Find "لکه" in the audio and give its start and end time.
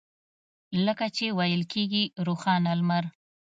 0.85-1.05